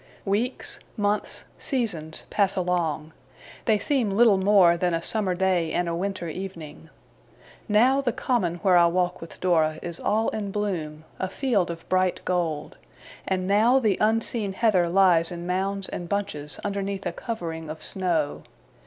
[0.25, 3.13] Weeks, months, seasons, pass along.
[3.65, 6.89] They seem little more than a summer day and a winter evening.
[7.69, 11.87] Now, the Common where I walk with Dora is all in bloom, a field of
[11.87, 12.77] bright gold;
[13.27, 18.41] and now the unseen heather lies in mounds and bunches underneath a covering of snow.